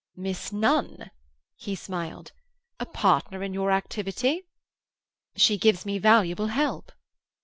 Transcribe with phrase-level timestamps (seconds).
[0.15, 1.11] "Miss Nunn?"
[1.55, 2.31] He smiled.
[2.79, 4.41] "A partner in your activity?"
[5.35, 6.91] "She gives me valuable help."